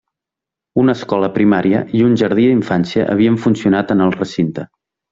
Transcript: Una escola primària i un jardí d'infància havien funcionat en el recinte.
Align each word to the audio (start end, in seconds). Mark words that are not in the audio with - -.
Una 0.83 0.95
escola 0.99 1.29
primària 1.35 1.83
i 1.99 2.03
un 2.07 2.17
jardí 2.23 2.47
d'infància 2.49 3.07
havien 3.15 3.39
funcionat 3.47 3.97
en 3.99 4.07
el 4.09 4.19
recinte. 4.21 4.71